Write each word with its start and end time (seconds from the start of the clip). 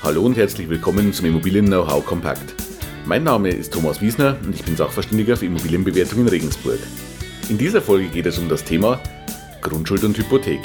Hallo 0.00 0.22
und 0.22 0.36
herzlich 0.36 0.68
willkommen 0.68 1.12
zum 1.12 1.26
Immobilien 1.26 1.66
Know-how 1.66 2.04
Kompakt. 2.06 2.54
Mein 3.04 3.24
Name 3.24 3.50
ist 3.50 3.72
Thomas 3.72 4.00
Wiesner 4.00 4.36
und 4.44 4.54
ich 4.54 4.64
bin 4.64 4.76
Sachverständiger 4.76 5.36
für 5.36 5.46
Immobilienbewertung 5.46 6.20
in 6.20 6.28
Regensburg. 6.28 6.78
In 7.48 7.58
dieser 7.58 7.82
Folge 7.82 8.06
geht 8.06 8.26
es 8.26 8.38
um 8.38 8.48
das 8.48 8.62
Thema 8.62 9.00
Grundschuld 9.60 10.04
und 10.04 10.16
Hypothek. 10.16 10.60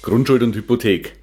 Grundschuld 0.00 0.44
und 0.44 0.54
Hypothek. 0.54 1.14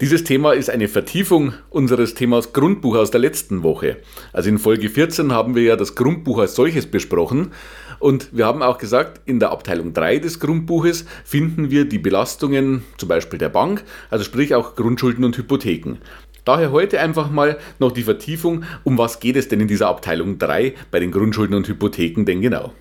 Dieses 0.00 0.24
Thema 0.24 0.54
ist 0.54 0.70
eine 0.70 0.88
Vertiefung 0.88 1.52
unseres 1.70 2.14
Themas 2.14 2.52
Grundbuch 2.52 2.96
aus 2.96 3.12
der 3.12 3.20
letzten 3.20 3.62
Woche. 3.62 3.98
Also 4.32 4.48
in 4.48 4.58
Folge 4.58 4.88
14 4.88 5.30
haben 5.30 5.54
wir 5.54 5.62
ja 5.62 5.76
das 5.76 5.94
Grundbuch 5.94 6.40
als 6.40 6.56
solches 6.56 6.86
besprochen 6.86 7.52
und 8.00 8.36
wir 8.36 8.44
haben 8.44 8.60
auch 8.60 8.78
gesagt, 8.78 9.20
in 9.24 9.38
der 9.38 9.52
Abteilung 9.52 9.92
3 9.92 10.18
des 10.18 10.40
Grundbuches 10.40 11.04
finden 11.24 11.70
wir 11.70 11.84
die 11.84 12.00
Belastungen 12.00 12.82
zum 12.98 13.08
Beispiel 13.08 13.38
der 13.38 13.50
Bank, 13.50 13.84
also 14.10 14.24
sprich 14.24 14.56
auch 14.56 14.74
Grundschulden 14.74 15.24
und 15.24 15.38
Hypotheken. 15.38 15.98
Daher 16.44 16.72
heute 16.72 16.98
einfach 16.98 17.30
mal 17.30 17.56
noch 17.78 17.92
die 17.92 18.02
Vertiefung, 18.02 18.64
um 18.82 18.98
was 18.98 19.20
geht 19.20 19.36
es 19.36 19.46
denn 19.46 19.60
in 19.60 19.68
dieser 19.68 19.86
Abteilung 19.86 20.38
3 20.40 20.74
bei 20.90 20.98
den 20.98 21.12
Grundschulden 21.12 21.54
und 21.54 21.68
Hypotheken 21.68 22.24
denn 22.24 22.40
genau? 22.40 22.72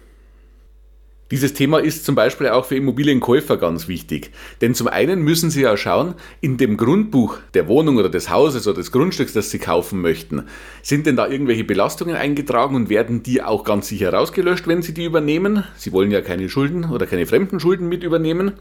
Dieses 1.34 1.54
Thema 1.54 1.80
ist 1.80 2.06
zum 2.06 2.14
Beispiel 2.14 2.50
auch 2.50 2.66
für 2.66 2.76
Immobilienkäufer 2.76 3.58
ganz 3.58 3.88
wichtig. 3.88 4.30
Denn 4.62 4.76
zum 4.76 4.86
einen 4.86 5.24
müssen 5.24 5.50
Sie 5.50 5.62
ja 5.62 5.76
schauen, 5.76 6.14
in 6.42 6.58
dem 6.58 6.78
Grundbuch 6.78 7.40
der 7.56 7.68
Wohnung 7.68 7.98
oder 7.98 8.10
des 8.10 8.30
Hauses 8.30 8.68
oder 8.68 8.76
des 8.76 8.92
Grundstücks, 8.92 9.34
das 9.34 9.50
Sie 9.50 9.58
kaufen 9.58 10.00
möchten, 10.00 10.44
sind 10.84 11.08
denn 11.08 11.16
da 11.16 11.28
irgendwelche 11.28 11.64
Belastungen 11.64 12.16
eingetragen 12.16 12.76
und 12.76 12.90
werden 12.90 13.24
die 13.24 13.42
auch 13.42 13.64
ganz 13.64 13.88
sicher 13.88 14.14
rausgelöscht, 14.14 14.68
wenn 14.68 14.84
Sie 14.84 14.94
die 14.94 15.06
übernehmen? 15.06 15.64
Sie 15.76 15.92
wollen 15.92 16.12
ja 16.12 16.22
keine 16.22 16.50
Schulden 16.50 16.86
oder 16.92 17.08
keine 17.08 17.26
fremden 17.26 17.60
Schulden 17.60 17.90
mit 17.90 18.04
übernehmen. 18.04 18.52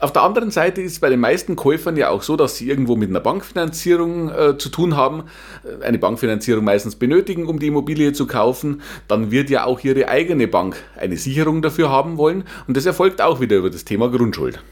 Auf 0.00 0.12
der 0.12 0.22
anderen 0.22 0.50
Seite 0.50 0.82
ist 0.82 0.92
es 0.92 1.00
bei 1.00 1.08
den 1.08 1.20
meisten 1.20 1.54
Käufern 1.54 1.96
ja 1.96 2.10
auch 2.10 2.22
so, 2.22 2.36
dass 2.36 2.56
sie 2.56 2.68
irgendwo 2.68 2.96
mit 2.96 3.10
einer 3.10 3.20
Bankfinanzierung 3.20 4.28
äh, 4.28 4.58
zu 4.58 4.68
tun 4.68 4.96
haben, 4.96 5.24
äh, 5.62 5.84
eine 5.84 5.98
Bankfinanzierung 5.98 6.64
meistens 6.64 6.96
benötigen, 6.96 7.46
um 7.46 7.60
die 7.60 7.68
Immobilie 7.68 8.12
zu 8.12 8.26
kaufen. 8.26 8.82
Dann 9.06 9.30
wird 9.30 9.50
ja 9.50 9.64
auch 9.64 9.80
ihre 9.84 10.08
eigene 10.08 10.48
Bank 10.48 10.76
eine 10.96 11.16
Sicherung 11.16 11.62
dafür 11.62 11.90
haben 11.90 12.16
wollen 12.16 12.44
und 12.66 12.76
das 12.76 12.86
erfolgt 12.86 13.22
auch 13.22 13.40
wieder 13.40 13.56
über 13.56 13.70
das 13.70 13.84
Thema 13.84 14.10
Grundschuld. 14.10 14.62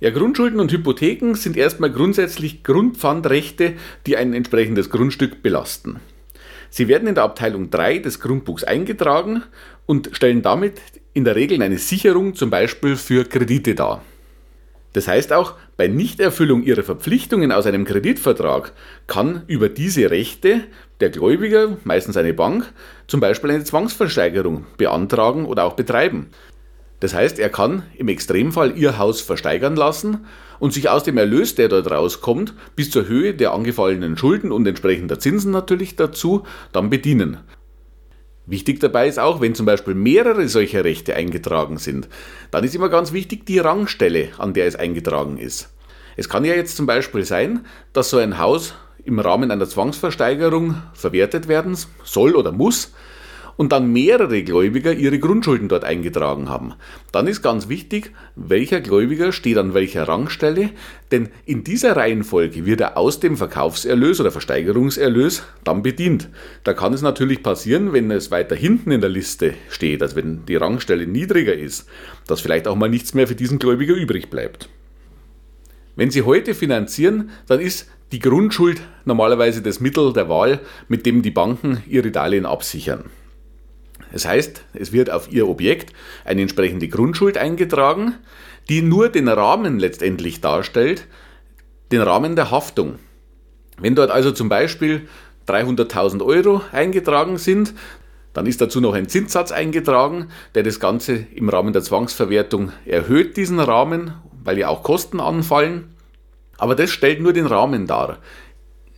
Ja, 0.00 0.10
Grundschulden 0.10 0.60
und 0.60 0.72
Hypotheken 0.72 1.34
sind 1.34 1.56
erstmal 1.56 1.90
grundsätzlich 1.90 2.64
Grundpfandrechte, 2.64 3.74
die 4.06 4.16
ein 4.16 4.34
entsprechendes 4.34 4.90
Grundstück 4.90 5.42
belasten. 5.42 6.00
Sie 6.70 6.88
werden 6.88 7.08
in 7.08 7.14
der 7.14 7.24
Abteilung 7.24 7.70
3 7.70 7.98
des 7.98 8.20
Grundbuchs 8.20 8.64
eingetragen 8.64 9.42
und 9.86 10.10
stellen 10.12 10.42
damit 10.42 10.80
in 11.14 11.24
der 11.24 11.36
Regel 11.36 11.62
eine 11.62 11.78
Sicherung 11.78 12.34
zum 12.34 12.50
Beispiel 12.50 12.96
für 12.96 13.24
Kredite 13.24 13.74
dar. 13.74 14.02
Das 14.92 15.08
heißt 15.08 15.32
auch, 15.34 15.54
bei 15.76 15.88
Nichterfüllung 15.88 16.62
ihrer 16.62 16.82
Verpflichtungen 16.82 17.52
aus 17.52 17.66
einem 17.66 17.84
Kreditvertrag 17.84 18.72
kann 19.06 19.42
über 19.46 19.68
diese 19.68 20.10
Rechte 20.10 20.62
der 21.00 21.10
Gläubiger, 21.10 21.76
meistens 21.84 22.16
eine 22.16 22.32
Bank, 22.32 22.72
zum 23.06 23.20
Beispiel 23.20 23.50
eine 23.50 23.64
Zwangsversteigerung 23.64 24.64
beantragen 24.78 25.44
oder 25.44 25.64
auch 25.64 25.74
betreiben. 25.74 26.30
Das 27.00 27.14
heißt, 27.14 27.38
er 27.38 27.50
kann 27.50 27.82
im 27.96 28.08
Extremfall 28.08 28.76
ihr 28.76 28.98
Haus 28.98 29.20
versteigern 29.20 29.76
lassen 29.76 30.26
und 30.58 30.72
sich 30.72 30.88
aus 30.88 31.04
dem 31.04 31.18
Erlös, 31.18 31.54
der 31.54 31.68
dort 31.68 31.90
rauskommt, 31.90 32.54
bis 32.74 32.90
zur 32.90 33.06
Höhe 33.06 33.34
der 33.34 33.52
angefallenen 33.52 34.16
Schulden 34.16 34.50
und 34.50 34.66
entsprechender 34.66 35.18
Zinsen 35.18 35.52
natürlich 35.52 35.96
dazu, 35.96 36.44
dann 36.72 36.88
bedienen. 36.88 37.38
Wichtig 38.46 38.78
dabei 38.78 39.08
ist 39.08 39.18
auch, 39.18 39.40
wenn 39.40 39.56
zum 39.56 39.66
Beispiel 39.66 39.94
mehrere 39.94 40.48
solcher 40.48 40.84
Rechte 40.84 41.16
eingetragen 41.16 41.78
sind, 41.78 42.08
dann 42.52 42.64
ist 42.64 42.76
immer 42.76 42.88
ganz 42.88 43.12
wichtig 43.12 43.44
die 43.44 43.58
Rangstelle, 43.58 44.28
an 44.38 44.54
der 44.54 44.66
es 44.66 44.76
eingetragen 44.76 45.36
ist. 45.36 45.74
Es 46.16 46.28
kann 46.28 46.44
ja 46.44 46.54
jetzt 46.54 46.76
zum 46.76 46.86
Beispiel 46.86 47.24
sein, 47.24 47.66
dass 47.92 48.08
so 48.10 48.18
ein 48.18 48.38
Haus 48.38 48.74
im 49.04 49.18
Rahmen 49.18 49.50
einer 49.50 49.68
Zwangsversteigerung 49.68 50.80
verwertet 50.94 51.48
werden 51.48 51.76
soll 52.04 52.34
oder 52.34 52.52
muss, 52.52 52.92
und 53.56 53.72
dann 53.72 53.92
mehrere 53.92 54.42
Gläubiger 54.42 54.92
ihre 54.92 55.18
Grundschulden 55.18 55.68
dort 55.68 55.84
eingetragen 55.84 56.48
haben. 56.48 56.74
Dann 57.12 57.26
ist 57.26 57.42
ganz 57.42 57.68
wichtig, 57.68 58.12
welcher 58.34 58.80
Gläubiger 58.80 59.32
steht 59.32 59.58
an 59.58 59.74
welcher 59.74 60.06
Rangstelle, 60.06 60.70
denn 61.10 61.28
in 61.44 61.64
dieser 61.64 61.96
Reihenfolge 61.96 62.66
wird 62.66 62.80
er 62.80 62.96
aus 62.96 63.20
dem 63.20 63.36
Verkaufserlös 63.36 64.20
oder 64.20 64.30
Versteigerungserlös 64.30 65.42
dann 65.64 65.82
bedient. 65.82 66.28
Da 66.64 66.74
kann 66.74 66.92
es 66.92 67.02
natürlich 67.02 67.42
passieren, 67.42 67.92
wenn 67.92 68.10
es 68.10 68.30
weiter 68.30 68.56
hinten 68.56 68.90
in 68.90 69.00
der 69.00 69.10
Liste 69.10 69.54
steht, 69.70 70.02
also 70.02 70.16
wenn 70.16 70.44
die 70.46 70.56
Rangstelle 70.56 71.06
niedriger 71.06 71.54
ist, 71.54 71.88
dass 72.26 72.40
vielleicht 72.40 72.68
auch 72.68 72.76
mal 72.76 72.88
nichts 72.88 73.14
mehr 73.14 73.26
für 73.26 73.34
diesen 73.34 73.58
Gläubiger 73.58 73.94
übrig 73.94 74.30
bleibt. 74.30 74.68
Wenn 75.94 76.10
Sie 76.10 76.22
heute 76.22 76.54
finanzieren, 76.54 77.30
dann 77.46 77.58
ist 77.58 77.88
die 78.12 78.18
Grundschuld 78.18 78.82
normalerweise 79.06 79.62
das 79.62 79.80
Mittel 79.80 80.12
der 80.12 80.28
Wahl, 80.28 80.60
mit 80.88 81.06
dem 81.06 81.22
die 81.22 81.30
Banken 81.30 81.82
ihre 81.88 82.10
Darlehen 82.10 82.44
absichern. 82.44 83.04
Das 84.16 84.24
heißt, 84.24 84.64
es 84.72 84.92
wird 84.92 85.10
auf 85.10 85.30
Ihr 85.30 85.46
Objekt 85.46 85.92
eine 86.24 86.40
entsprechende 86.40 86.88
Grundschuld 86.88 87.36
eingetragen, 87.36 88.14
die 88.70 88.80
nur 88.80 89.10
den 89.10 89.28
Rahmen 89.28 89.78
letztendlich 89.78 90.40
darstellt, 90.40 91.06
den 91.92 92.00
Rahmen 92.00 92.34
der 92.34 92.50
Haftung. 92.50 92.98
Wenn 93.78 93.94
dort 93.94 94.10
also 94.10 94.32
zum 94.32 94.48
Beispiel 94.48 95.06
300.000 95.46 96.24
Euro 96.24 96.62
eingetragen 96.72 97.36
sind, 97.36 97.74
dann 98.32 98.46
ist 98.46 98.62
dazu 98.62 98.80
noch 98.80 98.94
ein 98.94 99.06
Zinssatz 99.06 99.52
eingetragen, 99.52 100.28
der 100.54 100.62
das 100.62 100.80
Ganze 100.80 101.26
im 101.34 101.50
Rahmen 101.50 101.74
der 101.74 101.82
Zwangsverwertung 101.82 102.72
erhöht, 102.86 103.36
diesen 103.36 103.60
Rahmen, 103.60 104.14
weil 104.42 104.56
ja 104.56 104.68
auch 104.68 104.82
Kosten 104.82 105.20
anfallen. 105.20 105.94
Aber 106.56 106.74
das 106.74 106.88
stellt 106.88 107.20
nur 107.20 107.34
den 107.34 107.44
Rahmen 107.44 107.86
dar. 107.86 108.20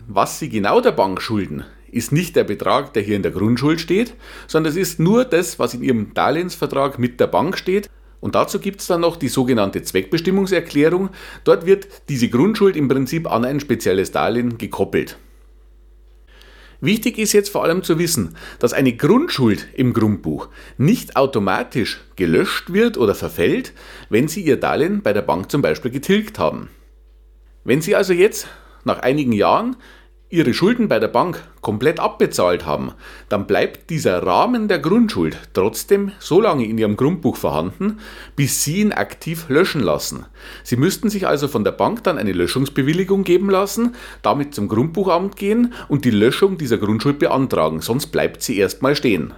Was 0.07 0.39
Sie 0.39 0.49
genau 0.49 0.81
der 0.81 0.93
Bank 0.93 1.21
schulden, 1.21 1.65
ist 1.91 2.13
nicht 2.13 2.37
der 2.37 2.45
Betrag, 2.45 2.93
der 2.93 3.03
hier 3.03 3.17
in 3.17 3.23
der 3.23 3.33
Grundschuld 3.33 3.81
steht, 3.81 4.15
sondern 4.47 4.73
es 4.73 4.77
ist 4.77 5.01
nur 5.01 5.25
das, 5.25 5.59
was 5.59 5.75
in 5.75 5.83
Ihrem 5.83 6.15
Darlehensvertrag 6.15 6.99
mit 6.99 7.21
der 7.21 7.27
Bank 7.27 7.59
steht. 7.59 7.89
Und 8.21 8.35
dazu 8.35 8.59
gibt 8.59 8.81
es 8.81 8.89
dann 8.89 9.01
noch 9.01 9.17
die 9.17 9.29
sogenannte 9.29 9.83
Zweckbestimmungserklärung. 9.83 11.11
Dort 11.45 11.67
wird 11.67 11.89
diese 12.09 12.29
Grundschuld 12.29 12.77
im 12.77 12.89
Prinzip 12.89 13.31
an 13.31 13.45
ein 13.45 13.61
spezielles 13.61 14.11
Darlehen 14.11 14.59
gekoppelt. 14.59 15.19
Wichtig 16.81 17.19
ist 17.19 17.33
jetzt 17.33 17.51
vor 17.51 17.65
allem 17.65 17.83
zu 17.83 17.99
wissen, 17.99 18.37
dass 18.61 18.73
eine 18.73 18.93
Grundschuld 18.93 19.67
im 19.75 19.93
Grundbuch 19.93 20.49
nicht 20.77 21.17
automatisch 21.17 22.05
gelöscht 22.15 22.73
wird 22.73 22.97
oder 22.97 23.17
verfällt, 23.17 23.73
wenn 24.11 24.29
Sie 24.29 24.43
Ihr 24.43 24.59
Darlehen 24.59 25.03
bei 25.03 25.13
der 25.13 25.23
Bank 25.23 25.51
zum 25.51 25.61
Beispiel 25.61 25.91
getilgt 25.91 26.39
haben. 26.39 26.69
Wenn 27.65 27.81
Sie 27.81 27.97
also 27.97 28.13
jetzt 28.13 28.47
nach 28.85 29.01
einigen 29.01 29.33
Jahren 29.33 29.77
ihre 30.31 30.53
Schulden 30.53 30.89
bei 30.89 30.99
der 30.99 31.09
Bank 31.09 31.43
komplett 31.63 32.01
abbezahlt 32.01 32.67
haben, 32.67 32.93
dann 33.29 33.47
bleibt 33.47 33.89
dieser 33.91 34.23
Rahmen 34.23 34.69
der 34.69 34.79
Grundschuld 34.79 35.39
trotzdem 35.55 36.13
so 36.19 36.41
lange 36.41 36.67
in 36.67 36.77
Ihrem 36.77 36.97
Grundbuch 36.97 37.37
vorhanden, 37.37 37.99
bis 38.37 38.63
Sie 38.63 38.81
ihn 38.81 38.93
aktiv 38.93 39.47
löschen 39.49 39.81
lassen. 39.81 40.27
Sie 40.65 40.77
müssten 40.77 41.09
sich 41.09 41.27
also 41.27 41.49
von 41.49 41.65
der 41.65 41.73
Bank 41.73 42.05
dann 42.05 42.19
eine 42.19 42.33
Löschungsbewilligung 42.33 43.25
geben 43.25 43.49
lassen, 43.49 43.95
damit 44.23 44.55
zum 44.55 44.69
Grundbuchamt 44.69 45.37
gehen 45.37 45.73
und 45.89 46.05
die 46.05 46.11
Löschung 46.11 46.59
dieser 46.59 46.79
Grundschuld 46.79 47.19
beantragen, 47.19 47.81
sonst 47.81 48.09
bleibt 48.09 48.43
sie 48.43 48.59
erstmal 48.59 48.97
stehen. 48.97 49.33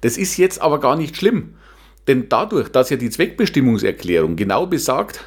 Das 0.00 0.18
ist 0.18 0.36
jetzt 0.36 0.60
aber 0.60 0.80
gar 0.80 0.96
nicht 0.96 1.16
schlimm, 1.16 1.54
denn 2.08 2.28
dadurch, 2.28 2.68
dass 2.68 2.90
ja 2.90 2.96
die 2.96 3.10
Zweckbestimmungserklärung 3.10 4.36
genau 4.36 4.66
besagt, 4.66 5.24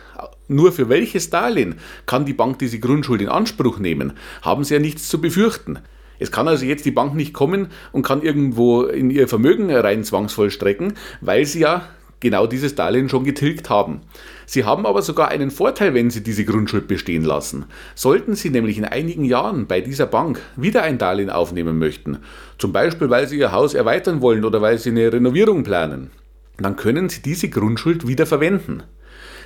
nur 0.49 0.71
für 0.71 0.89
welches 0.89 1.29
Darlehen 1.29 1.75
kann 2.05 2.25
die 2.25 2.33
Bank 2.33 2.59
diese 2.59 2.79
Grundschuld 2.79 3.21
in 3.21 3.29
Anspruch 3.29 3.79
nehmen, 3.79 4.13
haben 4.41 4.63
sie 4.63 4.73
ja 4.73 4.79
nichts 4.79 5.07
zu 5.07 5.21
befürchten. 5.21 5.79
Es 6.19 6.31
kann 6.31 6.47
also 6.47 6.65
jetzt 6.65 6.85
die 6.85 6.91
Bank 6.91 7.15
nicht 7.15 7.33
kommen 7.33 7.67
und 7.93 8.03
kann 8.03 8.21
irgendwo 8.21 8.83
in 8.83 9.09
ihr 9.09 9.27
Vermögen 9.27 9.71
rein 9.71 10.03
zwangsvoll 10.03 10.51
strecken, 10.51 10.95
weil 11.21 11.45
sie 11.45 11.59
ja 11.59 11.87
genau 12.19 12.47
dieses 12.47 12.75
Darlehen 12.75 13.09
schon 13.09 13.23
getilgt 13.23 13.69
haben. 13.69 14.01
Sie 14.45 14.65
haben 14.65 14.85
aber 14.85 15.01
sogar 15.01 15.29
einen 15.29 15.51
Vorteil, 15.51 15.93
wenn 15.93 16.09
Sie 16.09 16.21
diese 16.21 16.43
Grundschuld 16.43 16.87
bestehen 16.87 17.23
lassen. 17.23 17.65
Sollten 17.95 18.35
Sie 18.35 18.49
nämlich 18.49 18.77
in 18.77 18.85
einigen 18.85 19.23
Jahren 19.23 19.67
bei 19.67 19.81
dieser 19.81 20.05
Bank 20.05 20.41
wieder 20.55 20.83
ein 20.83 20.97
Darlehen 20.97 21.29
aufnehmen 21.29 21.77
möchten, 21.77 22.19
zum 22.57 22.73
Beispiel 22.73 23.09
weil 23.09 23.27
Sie 23.27 23.37
Ihr 23.37 23.51
Haus 23.51 23.73
erweitern 23.73 24.21
wollen 24.21 24.43
oder 24.43 24.61
weil 24.61 24.77
Sie 24.77 24.89
eine 24.89 25.13
Renovierung 25.13 25.63
planen, 25.63 26.11
dann 26.57 26.75
können 26.75 27.09
Sie 27.09 27.21
diese 27.21 27.49
Grundschuld 27.49 28.07
wieder 28.07 28.25
verwenden. 28.25 28.83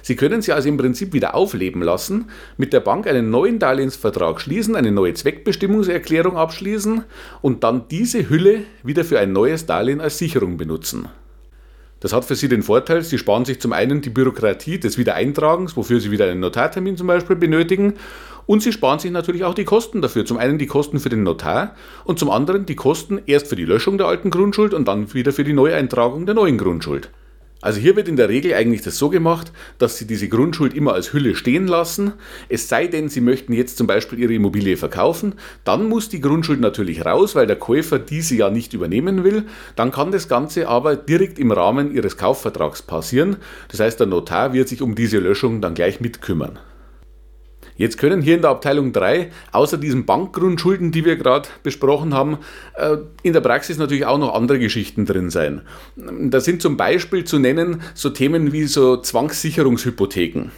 Sie 0.03 0.17
können 0.17 0.41
sie 0.41 0.51
also 0.51 0.67
im 0.67 0.75
Prinzip 0.75 1.13
wieder 1.13 1.33
aufleben 1.33 1.81
lassen, 1.81 2.25
mit 2.57 2.73
der 2.73 2.81
Bank 2.81 3.07
einen 3.07 3.29
neuen 3.29 3.57
Darlehensvertrag 3.57 4.41
schließen, 4.41 4.75
eine 4.75 4.91
neue 4.91 5.13
Zweckbestimmungserklärung 5.13 6.35
abschließen 6.35 7.05
und 7.41 7.63
dann 7.63 7.87
diese 7.89 8.29
Hülle 8.29 8.63
wieder 8.83 9.05
für 9.05 9.17
ein 9.17 9.31
neues 9.31 9.65
Darlehen 9.65 10.01
als 10.01 10.17
Sicherung 10.17 10.57
benutzen. 10.57 11.07
Das 12.01 12.11
hat 12.11 12.25
für 12.25 12.35
Sie 12.35 12.49
den 12.49 12.63
Vorteil, 12.63 13.01
Sie 13.01 13.17
sparen 13.17 13.45
sich 13.45 13.61
zum 13.61 13.71
einen 13.71 14.01
die 14.01 14.09
Bürokratie 14.09 14.77
des 14.77 14.97
Wiedereintragens, 14.97 15.77
wofür 15.77 16.01
Sie 16.01 16.11
wieder 16.11 16.27
einen 16.27 16.41
Notartermin 16.41 16.97
zum 16.97 17.07
Beispiel 17.07 17.37
benötigen, 17.37 17.93
Und 18.45 18.61
Sie 18.61 18.73
sparen 18.73 18.99
sich 18.99 19.09
natürlich 19.09 19.45
auch 19.45 19.53
die 19.53 19.63
Kosten 19.63 20.01
dafür. 20.01 20.25
Zum 20.25 20.37
einen 20.37 20.57
die 20.57 20.67
Kosten 20.67 20.99
für 20.99 21.07
den 21.07 21.23
Notar 21.23 21.75
und 22.03 22.19
zum 22.19 22.29
anderen 22.29 22.65
die 22.65 22.75
Kosten 22.75 23.21
erst 23.25 23.47
für 23.47 23.55
die 23.55 23.63
Löschung 23.63 23.97
der 23.97 24.07
alten 24.07 24.31
Grundschuld 24.31 24.73
und 24.73 24.85
dann 24.85 25.13
wieder 25.13 25.31
für 25.31 25.45
die 25.45 25.53
Neueintragung 25.53 26.25
der 26.25 26.35
neuen 26.35 26.57
Grundschuld. 26.57 27.09
Also 27.63 27.79
hier 27.79 27.95
wird 27.95 28.09
in 28.09 28.17
der 28.17 28.27
Regel 28.27 28.53
eigentlich 28.55 28.81
das 28.81 28.97
so 28.97 29.09
gemacht, 29.09 29.53
dass 29.77 29.97
Sie 29.97 30.05
diese 30.05 30.27
Grundschuld 30.27 30.73
immer 30.73 30.93
als 30.93 31.13
Hülle 31.13 31.33
stehen 31.33 31.65
lassen. 31.65 32.11
Es 32.49 32.67
sei 32.67 32.87
denn, 32.87 33.07
Sie 33.07 33.21
möchten 33.21 33.53
jetzt 33.53 33.77
zum 33.77 33.87
Beispiel 33.87 34.19
Ihre 34.19 34.33
Immobilie 34.33 34.75
verkaufen, 34.75 35.35
dann 35.63 35.87
muss 35.87 36.09
die 36.09 36.19
Grundschuld 36.19 36.59
natürlich 36.59 37.05
raus, 37.05 37.35
weil 37.35 37.47
der 37.47 37.55
Käufer 37.55 37.99
diese 37.99 38.35
ja 38.35 38.49
nicht 38.49 38.73
übernehmen 38.73 39.23
will. 39.23 39.45
Dann 39.77 39.91
kann 39.91 40.11
das 40.11 40.27
Ganze 40.27 40.67
aber 40.67 40.97
direkt 40.97 41.39
im 41.39 41.53
Rahmen 41.53 41.95
Ihres 41.95 42.17
Kaufvertrags 42.17 42.81
passieren. 42.81 43.37
Das 43.69 43.79
heißt, 43.79 43.97
der 43.97 44.07
Notar 44.07 44.51
wird 44.51 44.67
sich 44.67 44.81
um 44.81 44.93
diese 44.93 45.19
Löschung 45.19 45.61
dann 45.61 45.73
gleich 45.73 46.01
mitkümmern. 46.01 46.59
Jetzt 47.75 47.97
können 47.97 48.21
hier 48.21 48.35
in 48.35 48.41
der 48.41 48.51
Abteilung 48.51 48.93
3, 48.93 49.31
außer 49.51 49.77
diesen 49.77 50.05
Bankgrundschulden, 50.05 50.91
die 50.91 51.05
wir 51.05 51.15
gerade 51.15 51.49
besprochen 51.63 52.13
haben, 52.13 52.37
äh, 52.75 52.97
in 53.23 53.33
der 53.33 53.41
Praxis 53.41 53.77
natürlich 53.77 54.05
auch 54.05 54.19
noch 54.19 54.33
andere 54.33 54.59
Geschichten 54.59 55.05
drin 55.05 55.29
sein. 55.29 55.61
Da 55.95 56.39
sind 56.39 56.61
zum 56.61 56.77
Beispiel 56.77 57.23
zu 57.23 57.39
nennen 57.39 57.81
so 57.93 58.09
Themen 58.09 58.51
wie 58.51 58.65
so 58.65 58.97
Zwangssicherungshypotheken. 58.97 60.51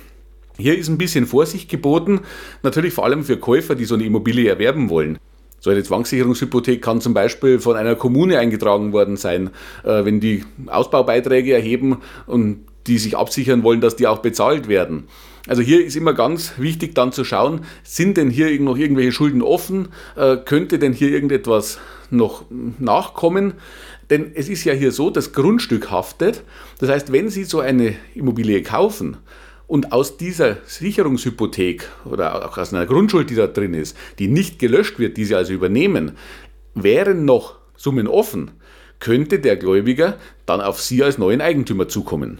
Hier 0.57 0.77
ist 0.77 0.87
ein 0.87 0.97
bisschen 0.97 1.25
Vorsicht 1.25 1.69
geboten, 1.69 2.21
natürlich 2.63 2.93
vor 2.93 3.05
allem 3.05 3.23
für 3.23 3.37
Käufer, 3.37 3.75
die 3.75 3.85
so 3.85 3.95
eine 3.95 4.05
Immobilie 4.05 4.49
erwerben 4.49 4.89
wollen. 4.89 5.17
So 5.59 5.71
eine 5.71 5.83
Zwangssicherungshypothek 5.83 6.81
kann 6.81 7.01
zum 7.01 7.13
Beispiel 7.13 7.59
von 7.59 7.75
einer 7.75 7.95
Kommune 7.95 8.37
eingetragen 8.37 8.93
worden 8.93 9.17
sein, 9.17 9.49
äh, 9.83 10.05
wenn 10.05 10.19
die 10.19 10.43
Ausbaubeiträge 10.67 11.53
erheben 11.53 11.97
und 12.27 12.65
die 12.87 12.97
sich 12.97 13.17
absichern 13.17 13.63
wollen, 13.63 13.81
dass 13.81 13.95
die 13.95 14.07
auch 14.07 14.19
bezahlt 14.19 14.67
werden. 14.67 15.07
Also 15.47 15.61
hier 15.61 15.85
ist 15.85 15.95
immer 15.95 16.13
ganz 16.13 16.53
wichtig 16.57 16.95
dann 16.95 17.11
zu 17.11 17.23
schauen, 17.23 17.61
sind 17.83 18.17
denn 18.17 18.29
hier 18.29 18.59
noch 18.59 18.77
irgendwelche 18.77 19.11
Schulden 19.11 19.43
offen? 19.43 19.89
Äh, 20.15 20.37
könnte 20.37 20.79
denn 20.79 20.93
hier 20.93 21.09
irgendetwas 21.09 21.77
noch 22.09 22.45
nachkommen? 22.79 23.53
Denn 24.09 24.31
es 24.33 24.49
ist 24.49 24.63
ja 24.63 24.73
hier 24.73 24.91
so, 24.91 25.09
das 25.09 25.33
Grundstück 25.33 25.91
haftet. 25.91 26.43
Das 26.79 26.89
heißt, 26.89 27.11
wenn 27.11 27.29
Sie 27.29 27.43
so 27.43 27.59
eine 27.59 27.95
Immobilie 28.15 28.63
kaufen 28.63 29.17
und 29.67 29.91
aus 29.91 30.17
dieser 30.17 30.57
Sicherungshypothek 30.65 31.89
oder 32.05 32.47
auch 32.47 32.57
aus 32.57 32.73
einer 32.73 32.85
Grundschuld, 32.85 33.29
die 33.29 33.35
da 33.35 33.47
drin 33.47 33.73
ist, 33.73 33.95
die 34.19 34.27
nicht 34.27 34.57
gelöscht 34.57 34.99
wird, 34.99 35.17
die 35.17 35.25
Sie 35.25 35.35
also 35.35 35.53
übernehmen, 35.53 36.13
wären 36.73 37.25
noch 37.25 37.57
Summen 37.75 38.07
offen, 38.07 38.51
könnte 38.99 39.39
der 39.39 39.57
Gläubiger 39.57 40.17
dann 40.45 40.61
auf 40.61 40.81
Sie 40.81 41.03
als 41.03 41.17
neuen 41.17 41.41
Eigentümer 41.41 41.87
zukommen. 41.87 42.39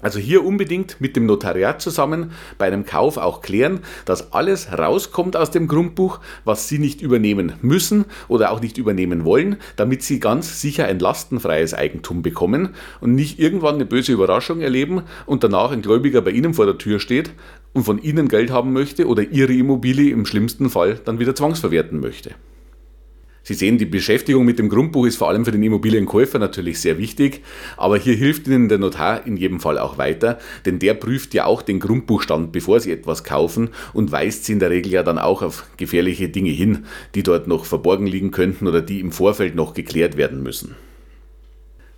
Also 0.00 0.18
hier 0.18 0.44
unbedingt 0.44 1.00
mit 1.00 1.16
dem 1.16 1.24
Notariat 1.24 1.80
zusammen 1.80 2.32
bei 2.58 2.66
einem 2.66 2.84
Kauf 2.84 3.16
auch 3.16 3.40
klären, 3.40 3.80
dass 4.04 4.32
alles 4.32 4.68
rauskommt 4.76 5.36
aus 5.36 5.50
dem 5.50 5.66
Grundbuch, 5.66 6.20
was 6.44 6.68
Sie 6.68 6.78
nicht 6.78 7.00
übernehmen 7.00 7.54
müssen 7.62 8.04
oder 8.28 8.50
auch 8.50 8.60
nicht 8.60 8.76
übernehmen 8.76 9.24
wollen, 9.24 9.56
damit 9.76 10.02
Sie 10.02 10.20
ganz 10.20 10.60
sicher 10.60 10.84
ein 10.86 10.98
lastenfreies 10.98 11.72
Eigentum 11.72 12.22
bekommen 12.22 12.74
und 13.00 13.14
nicht 13.14 13.38
irgendwann 13.38 13.76
eine 13.76 13.86
böse 13.86 14.12
Überraschung 14.12 14.60
erleben 14.60 15.02
und 15.24 15.42
danach 15.42 15.70
ein 15.70 15.80
Gläubiger 15.80 16.20
bei 16.20 16.32
Ihnen 16.32 16.52
vor 16.54 16.66
der 16.66 16.76
Tür 16.76 17.00
steht 17.00 17.30
und 17.72 17.84
von 17.84 18.02
Ihnen 18.02 18.28
Geld 18.28 18.50
haben 18.50 18.72
möchte 18.72 19.06
oder 19.06 19.22
Ihre 19.22 19.54
Immobilie 19.54 20.12
im 20.12 20.26
schlimmsten 20.26 20.68
Fall 20.68 21.00
dann 21.04 21.18
wieder 21.18 21.34
zwangsverwerten 21.34 22.00
möchte. 22.00 22.34
Sie 23.46 23.52
sehen, 23.52 23.76
die 23.76 23.84
Beschäftigung 23.84 24.46
mit 24.46 24.58
dem 24.58 24.70
Grundbuch 24.70 25.04
ist 25.04 25.16
vor 25.16 25.28
allem 25.28 25.44
für 25.44 25.52
den 25.52 25.62
Immobilienkäufer 25.62 26.38
natürlich 26.38 26.80
sehr 26.80 26.96
wichtig, 26.96 27.42
aber 27.76 27.98
hier 27.98 28.14
hilft 28.14 28.46
Ihnen 28.48 28.70
der 28.70 28.78
Notar 28.78 29.26
in 29.26 29.36
jedem 29.36 29.60
Fall 29.60 29.78
auch 29.78 29.98
weiter, 29.98 30.38
denn 30.64 30.78
der 30.78 30.94
prüft 30.94 31.34
ja 31.34 31.44
auch 31.44 31.60
den 31.60 31.78
Grundbuchstand, 31.78 32.52
bevor 32.52 32.80
Sie 32.80 32.90
etwas 32.90 33.22
kaufen 33.22 33.68
und 33.92 34.10
weist 34.10 34.46
Sie 34.46 34.54
in 34.54 34.60
der 34.60 34.70
Regel 34.70 34.92
ja 34.92 35.02
dann 35.02 35.18
auch 35.18 35.42
auf 35.42 35.66
gefährliche 35.76 36.30
Dinge 36.30 36.52
hin, 36.52 36.86
die 37.14 37.22
dort 37.22 37.46
noch 37.46 37.66
verborgen 37.66 38.06
liegen 38.06 38.30
könnten 38.30 38.66
oder 38.66 38.80
die 38.80 39.00
im 39.00 39.12
Vorfeld 39.12 39.54
noch 39.54 39.74
geklärt 39.74 40.16
werden 40.16 40.42
müssen. 40.42 40.74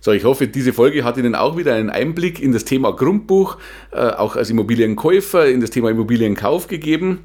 So, 0.01 0.11
ich 0.11 0.25
hoffe, 0.25 0.49
diese 0.49 0.73
Folge 0.73 1.05
hat 1.05 1.17
Ihnen 1.17 1.33
auch 1.33 1.55
wieder 1.55 1.75
einen 1.75 1.89
Einblick 1.89 2.41
in 2.41 2.51
das 2.51 2.65
Thema 2.65 2.91
Grundbuch, 2.91 3.57
äh, 3.91 3.99
auch 3.99 4.35
als 4.35 4.49
Immobilienkäufer, 4.49 5.47
in 5.47 5.61
das 5.61 5.69
Thema 5.69 5.91
Immobilienkauf 5.91 6.67
gegeben. 6.67 7.19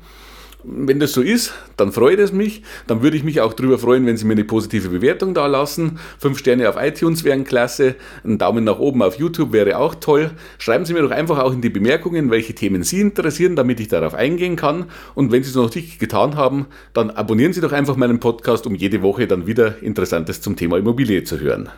Wenn 0.64 1.00
das 1.00 1.12
so 1.12 1.22
ist, 1.22 1.52
dann 1.76 1.90
freut 1.90 2.20
es 2.20 2.32
mich. 2.32 2.62
Dann 2.86 3.02
würde 3.02 3.16
ich 3.16 3.24
mich 3.24 3.40
auch 3.40 3.52
darüber 3.52 3.78
freuen, 3.78 4.06
wenn 4.06 4.16
Sie 4.16 4.24
mir 4.24 4.34
eine 4.34 4.44
positive 4.44 4.90
Bewertung 4.90 5.34
da 5.34 5.46
lassen. 5.46 5.98
Fünf 6.18 6.38
Sterne 6.38 6.68
auf 6.68 6.76
iTunes 6.78 7.24
wären 7.24 7.44
klasse. 7.44 7.96
Ein 8.24 8.38
Daumen 8.38 8.64
nach 8.64 8.78
oben 8.78 9.02
auf 9.02 9.18
YouTube 9.18 9.52
wäre 9.52 9.78
auch 9.78 9.96
toll. 9.96 10.30
Schreiben 10.58 10.84
Sie 10.84 10.94
mir 10.94 11.02
doch 11.02 11.10
einfach 11.10 11.38
auch 11.38 11.52
in 11.52 11.62
die 11.62 11.70
Bemerkungen, 11.70 12.30
welche 12.30 12.54
Themen 12.54 12.84
Sie 12.84 13.00
interessieren, 13.00 13.56
damit 13.56 13.80
ich 13.80 13.88
darauf 13.88 14.14
eingehen 14.14 14.56
kann. 14.56 14.86
Und 15.14 15.32
wenn 15.32 15.42
Sie 15.42 15.50
es 15.50 15.56
noch 15.56 15.74
nicht 15.74 15.98
getan 15.98 16.36
haben, 16.36 16.66
dann 16.92 17.10
abonnieren 17.10 17.52
Sie 17.52 17.60
doch 17.60 17.72
einfach 17.72 17.96
meinen 17.96 18.20
Podcast, 18.20 18.66
um 18.66 18.74
jede 18.74 19.02
Woche 19.02 19.26
dann 19.26 19.46
wieder 19.46 19.82
Interessantes 19.82 20.40
zum 20.40 20.54
Thema 20.56 20.78
Immobilie 20.78 21.24
zu 21.24 21.40
hören. 21.40 21.70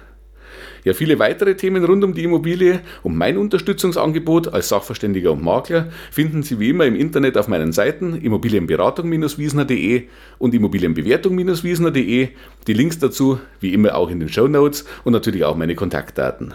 Ja, 0.84 0.92
viele 0.92 1.18
weitere 1.18 1.56
Themen 1.56 1.82
rund 1.82 2.04
um 2.04 2.12
die 2.12 2.24
Immobilie 2.24 2.80
und 3.02 3.16
mein 3.16 3.38
Unterstützungsangebot 3.38 4.48
als 4.48 4.68
Sachverständiger 4.68 5.32
und 5.32 5.42
Makler 5.42 5.88
finden 6.10 6.42
Sie 6.42 6.60
wie 6.60 6.68
immer 6.68 6.84
im 6.84 6.94
Internet 6.94 7.38
auf 7.38 7.48
meinen 7.48 7.72
Seiten 7.72 8.16
immobilienberatung-wiesner.de 8.16 10.08
und 10.38 10.54
immobilienbewertung-wiesner.de. 10.54 12.28
Die 12.66 12.72
Links 12.74 12.98
dazu 12.98 13.40
wie 13.60 13.72
immer 13.72 13.94
auch 13.94 14.10
in 14.10 14.20
den 14.20 14.28
Show 14.28 14.46
Notes 14.46 14.84
und 15.04 15.14
natürlich 15.14 15.44
auch 15.44 15.56
meine 15.56 15.74
Kontaktdaten. 15.74 16.52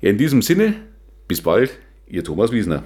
Ja, 0.00 0.08
in 0.08 0.16
diesem 0.16 0.40
Sinne, 0.40 0.74
bis 1.28 1.42
bald, 1.42 1.78
Ihr 2.06 2.24
Thomas 2.24 2.52
Wiesner. 2.52 2.84